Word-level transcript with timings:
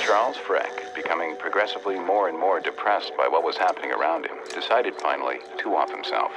Charles 0.00 0.36
Freck, 0.36 0.94
becoming 0.94 1.36
progressively 1.36 1.98
more 1.98 2.28
and 2.28 2.38
more 2.38 2.60
depressed 2.60 3.12
by 3.16 3.26
what 3.26 3.42
was 3.42 3.56
happening 3.56 3.90
around 3.92 4.26
him, 4.26 4.36
decided 4.54 4.94
finally 5.00 5.38
to 5.58 5.74
off 5.74 5.90
himself. 5.90 6.32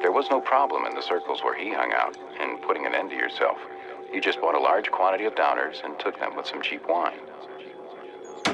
There 0.00 0.12
was 0.12 0.30
no 0.30 0.40
problem 0.40 0.84
in 0.84 0.94
the 0.94 1.02
circles 1.02 1.42
where 1.42 1.54
he 1.58 1.72
hung 1.72 1.92
out 1.92 2.16
in 2.40 2.58
putting 2.58 2.84
an 2.86 2.94
end 2.94 3.10
to 3.10 3.16
yourself. 3.16 3.58
You 4.12 4.20
just 4.20 4.40
bought 4.40 4.54
a 4.54 4.60
large 4.60 4.90
quantity 4.90 5.24
of 5.24 5.34
downers 5.34 5.82
and 5.82 5.98
took 5.98 6.18
them 6.20 6.36
with 6.36 6.46
some 6.46 6.60
cheap 6.60 6.86
wine. 6.88 7.18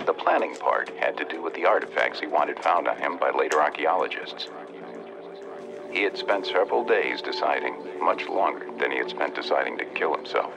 The 0.07 0.15
planning 0.15 0.57
part 0.57 0.91
had 0.99 1.17
to 1.19 1.25
do 1.25 1.43
with 1.43 1.55
the 1.55 1.67
artifacts 1.67 2.21
he 2.21 2.27
wanted 2.27 2.59
found 2.63 2.89
on 2.89 2.97
him 2.97 3.19
by 3.19 3.31
later 3.31 3.61
archaeologists. 3.61 4.49
He 5.93 6.03
had 6.03 6.17
spent 6.17 6.47
several 6.47 6.85
days 6.85 7.21
deciding, 7.21 7.75
much 8.01 8.29
longer 8.29 8.67
than 8.79 8.93
he 8.93 8.99
had 8.99 9.11
spent 9.11 9.35
deciding 9.35 9.77
to 9.79 9.85
kill 9.85 10.15
himself. 10.15 10.53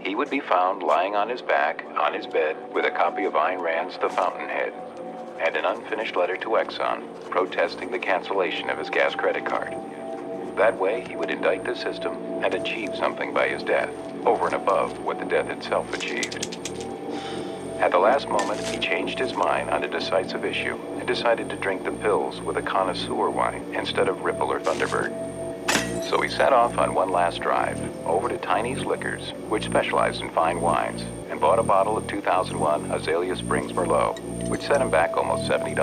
He 0.00 0.14
would 0.14 0.30
be 0.30 0.40
found 0.40 0.82
lying 0.82 1.14
on 1.14 1.28
his 1.28 1.42
back, 1.42 1.84
on 1.96 2.12
his 2.12 2.26
bed, 2.26 2.56
with 2.72 2.84
a 2.84 2.90
copy 2.90 3.24
of 3.24 3.34
Ayn 3.34 3.60
Rand's 3.60 3.98
The 3.98 4.08
Fountainhead, 4.08 4.72
and 5.40 5.56
an 5.56 5.64
unfinished 5.64 6.16
letter 6.16 6.36
to 6.38 6.56
Exxon 6.56 7.30
protesting 7.30 7.90
the 7.90 7.98
cancellation 7.98 8.70
of 8.70 8.78
his 8.78 8.90
gas 8.90 9.14
credit 9.14 9.44
card. 9.44 9.74
That 10.56 10.78
way, 10.78 11.04
he 11.06 11.16
would 11.16 11.30
indict 11.30 11.64
the 11.64 11.76
system 11.76 12.14
and 12.42 12.54
achieve 12.54 12.96
something 12.96 13.34
by 13.34 13.48
his 13.48 13.62
death, 13.62 13.90
over 14.24 14.46
and 14.46 14.54
above 14.54 14.98
what 15.04 15.18
the 15.18 15.24
death 15.24 15.50
itself 15.50 15.92
achieved. 15.92 16.95
At 17.78 17.90
the 17.90 17.98
last 17.98 18.28
moment, 18.28 18.60
he 18.66 18.78
changed 18.78 19.18
his 19.18 19.34
mind 19.34 19.68
on 19.68 19.84
a 19.84 19.88
decisive 19.88 20.44
issue 20.46 20.78
and 20.98 21.06
decided 21.06 21.50
to 21.50 21.56
drink 21.56 21.84
the 21.84 21.92
pills 21.92 22.40
with 22.40 22.56
a 22.56 22.62
connoisseur 22.62 23.28
wine 23.28 23.62
instead 23.74 24.08
of 24.08 24.22
Ripple 24.22 24.50
or 24.50 24.60
Thunderbird. 24.60 25.12
So 26.08 26.20
he 26.22 26.30
set 26.30 26.54
off 26.54 26.78
on 26.78 26.94
one 26.94 27.10
last 27.10 27.42
drive 27.42 27.78
over 28.06 28.30
to 28.30 28.38
Tiny's 28.38 28.84
Liquors, 28.84 29.32
which 29.48 29.64
specialized 29.64 30.22
in 30.22 30.30
fine 30.30 30.60
wines, 30.60 31.02
and 31.28 31.38
bought 31.38 31.58
a 31.58 31.62
bottle 31.62 31.98
of 31.98 32.06
2001 32.06 32.90
Azalea 32.90 33.36
Springs 33.36 33.72
Merlot, 33.72 34.18
which 34.48 34.62
set 34.62 34.80
him 34.80 34.90
back 34.90 35.16
almost 35.16 35.50
$70. 35.50 35.76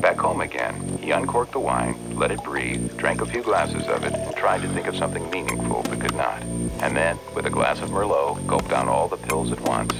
Back 0.00 0.18
home 0.18 0.40
again, 0.40 0.74
he 1.06 1.12
uncorked 1.12 1.52
the 1.52 1.60
wine, 1.60 1.96
let 2.16 2.32
it 2.32 2.42
breathe, 2.42 2.96
drank 2.96 3.20
a 3.20 3.26
few 3.26 3.40
glasses 3.40 3.86
of 3.86 4.02
it, 4.02 4.12
and 4.12 4.34
tried 4.34 4.60
to 4.60 4.68
think 4.70 4.88
of 4.88 4.96
something 4.96 5.30
meaningful 5.30 5.84
but 5.84 6.00
could 6.00 6.16
not. 6.16 6.42
And 6.82 6.96
then, 6.96 7.16
with 7.32 7.46
a 7.46 7.50
glass 7.50 7.80
of 7.80 7.90
Merlot, 7.90 8.44
gulped 8.48 8.70
down 8.70 8.88
all 8.88 9.06
the 9.06 9.16
pills 9.16 9.52
at 9.52 9.60
once. 9.60 9.94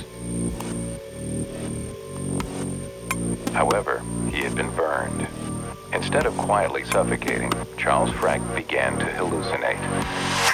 However, 3.52 4.02
he 4.32 4.42
had 4.42 4.56
been 4.56 4.74
burned. 4.74 5.28
Instead 5.92 6.26
of 6.26 6.36
quietly 6.36 6.82
suffocating, 6.82 7.52
Charles 7.78 8.10
Freck 8.10 8.42
began 8.56 8.98
to 8.98 9.04
hallucinate. 9.04 10.45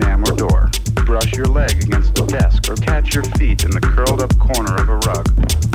jamb 0.00 0.22
or 0.24 0.32
door, 0.36 0.70
brush 1.06 1.32
your 1.32 1.46
leg 1.46 1.72
against 1.82 2.16
a 2.18 2.26
desk, 2.26 2.70
or 2.70 2.76
catch 2.76 3.14
your 3.14 3.24
feet 3.34 3.64
in 3.64 3.70
the 3.70 3.80
curled 3.80 4.22
up 4.22 4.30
corner 4.38 4.76
of 4.76 4.88
a 4.88 4.98
rug, 5.10 5.26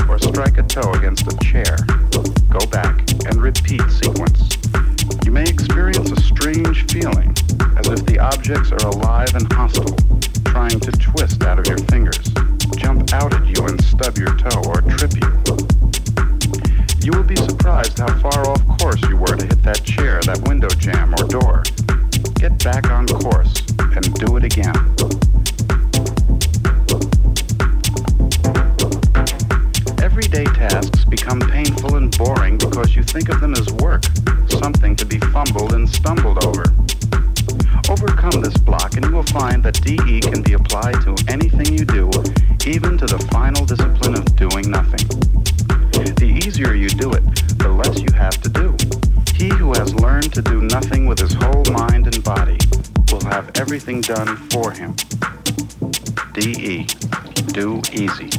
or 0.10 0.18
strike 0.18 0.58
a 0.58 0.64
toe 0.64 0.94
against 0.94 1.28
a 1.28 1.38
chair, 1.44 1.76
go 2.48 2.66
back 2.68 3.04
and 3.28 3.42
repeat 3.42 3.82
sequence. 3.92 4.58
You 5.26 5.32
may 5.32 5.44
experience 5.44 6.10
a 6.12 6.22
strange 6.22 6.90
feeling, 6.90 7.36
as 7.76 7.88
if 7.90 8.06
the 8.06 8.20
objects 8.20 8.72
are 8.72 8.88
alive 8.88 9.36
and 9.36 9.52
hostile, 9.52 9.98
trying 10.46 10.80
to 10.80 10.92
twist 10.92 11.44
out 11.44 11.60
of 11.60 11.68
your 11.68 11.80
fingers, 11.90 12.32
jump 12.78 13.12
out 13.12 13.34
at 13.34 13.46
you 13.46 13.66
and 13.68 13.84
stub 13.84 14.18
your 14.18 14.38
toe 14.38 14.64
or 14.72 14.80
trip 14.96 15.12
you. 15.20 15.28
You 17.04 17.12
will 17.12 17.28
be 17.28 17.36
surprised 17.36 18.00
how 18.00 18.14
far 18.22 18.48
off 18.48 18.66
course 18.80 19.02
you 19.10 19.18
were 19.18 19.36
to 19.36 19.46
hit 19.46 19.62
that 19.64 19.84
chair, 19.84 20.22
that 20.22 20.48
window 20.48 20.70
jamb, 20.70 21.14
or 21.16 21.28
door. 21.28 21.64
Get 22.36 22.64
back 22.64 22.90
on 22.90 23.08
course 23.08 23.64
and 23.80 24.14
do 24.16 24.38
it 24.38 24.44
again. 24.44 24.74
Everyday 30.02 30.46
tasks 30.46 31.06
become 31.06 31.40
painful 31.40 31.96
and 31.96 32.16
boring 32.18 32.58
because 32.58 32.96
you 32.96 33.04
think 33.04 33.30
of 33.30 33.40
them 33.42 33.54
as 33.54 33.72
work, 33.74 34.04
something 34.48 34.96
to 34.96 35.06
be 35.06 35.20
fumbled 35.20 35.74
and 35.74 35.88
stumbled 35.90 36.44
over. 36.46 36.66
Overcome 37.90 38.42
this 38.42 38.58
block 38.58 38.96
and 38.96 39.06
you 39.06 39.12
will 39.12 39.24
find 39.24 39.62
that 39.64 39.82
DE 39.82 40.22
can 40.22 40.42
be 40.42 40.54
applied 40.54 41.02
to 41.02 41.16
anything 41.28 41.74
you 41.74 41.86
do, 41.86 42.10
even 42.66 42.98
to 42.98 43.06
the 43.06 43.20
final 43.32 43.66
discipline 43.66 44.16
of 44.16 44.36
doing 44.36 44.70
nothing. 44.70 45.08
The 46.16 46.42
easier 46.46 46.74
you 46.74 46.90
do 46.90 47.12
it, 47.14 47.24
the 47.58 47.70
less 47.70 48.02
you 48.02 48.12
have 48.14 48.42
to 48.42 48.50
do. 48.50 48.83
He 49.44 49.50
who 49.50 49.74
has 49.74 49.94
learned 49.96 50.32
to 50.36 50.42
do 50.42 50.62
nothing 50.62 51.06
with 51.06 51.20
his 51.20 51.34
whole 51.34 51.66
mind 51.74 52.06
and 52.08 52.24
body 52.24 52.58
will 53.12 53.26
have 53.26 53.52
everything 53.56 54.00
done 54.00 54.38
for 54.52 54.72
him. 54.72 54.96
DE. 56.32 56.88
Do 57.48 57.82
easy. 57.92 58.30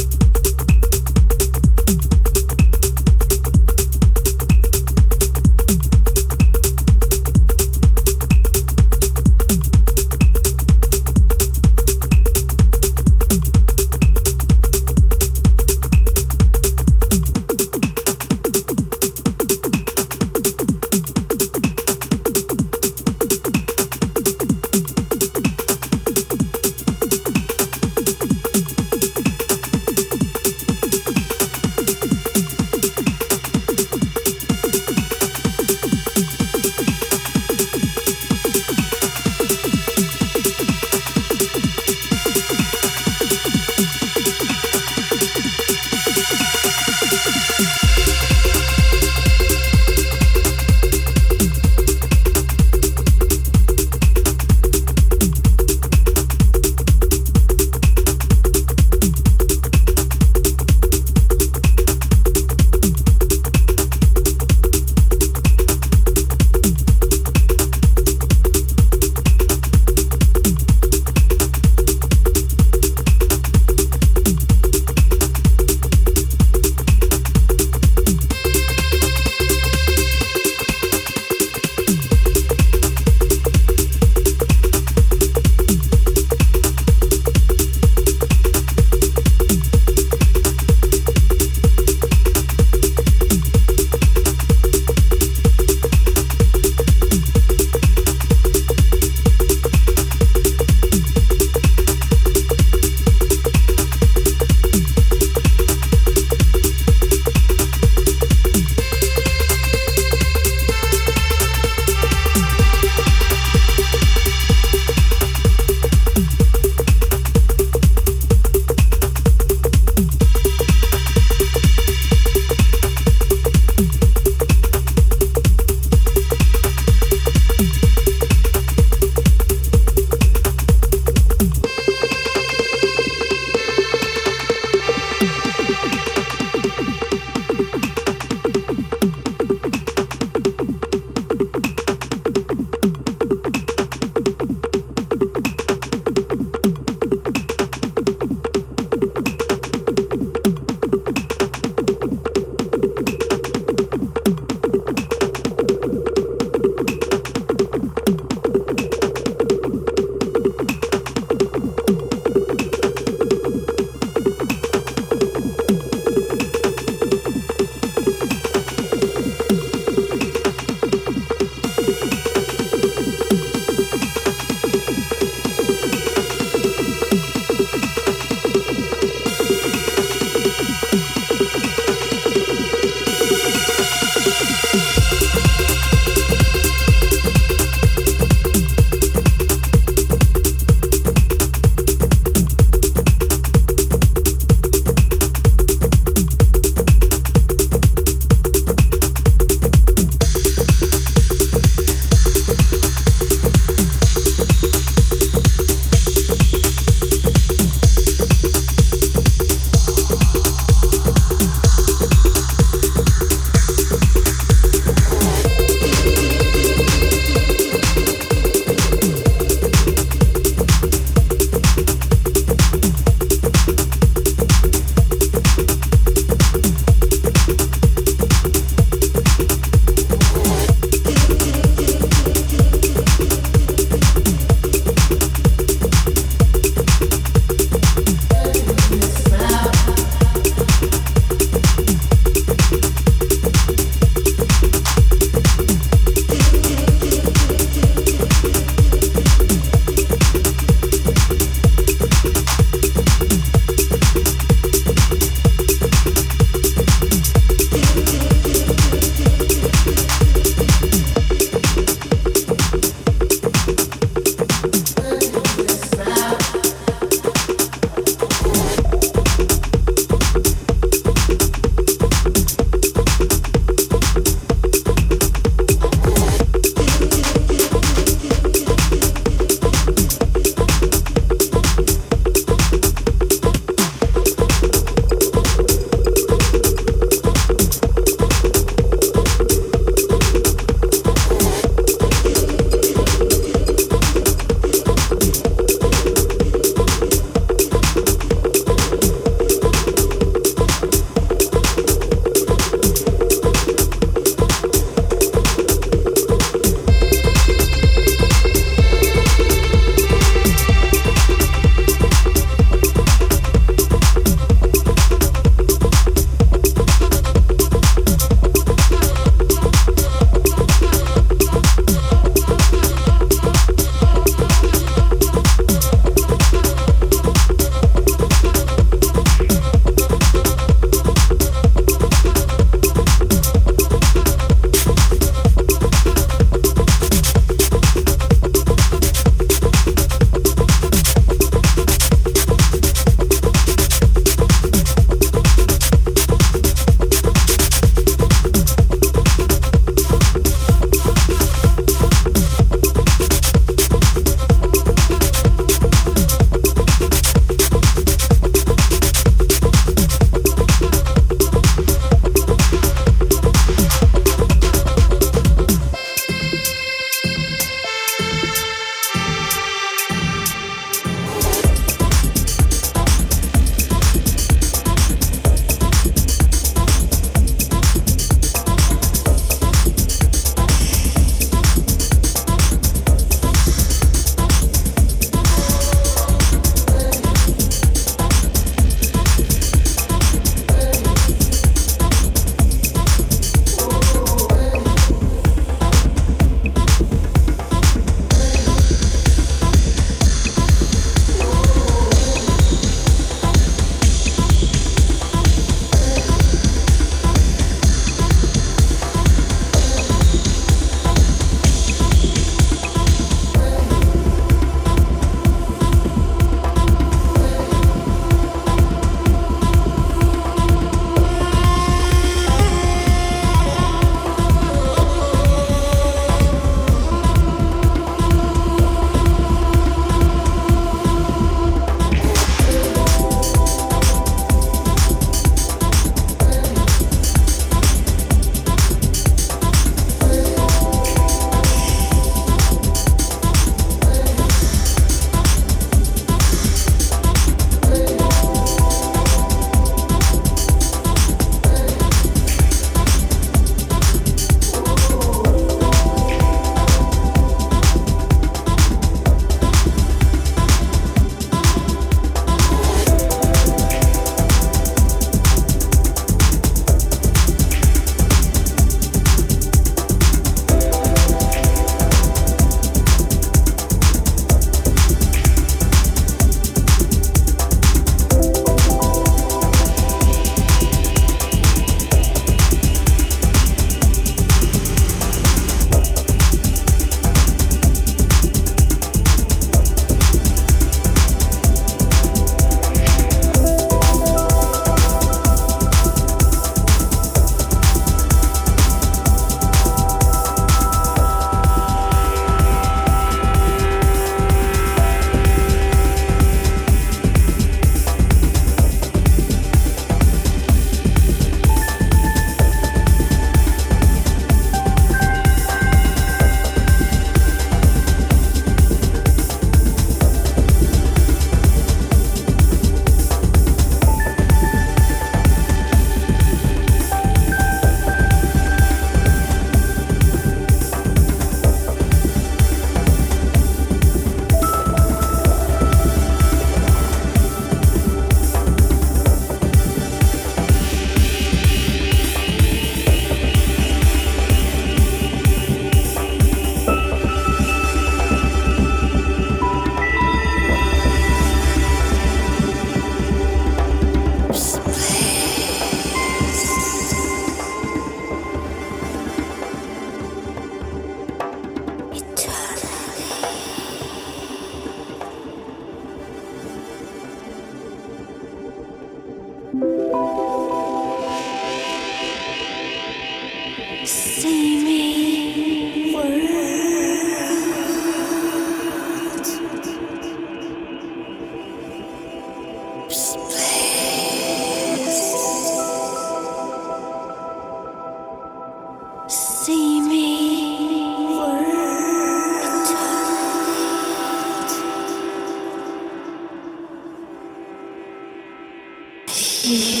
Yeah. 599.63 599.97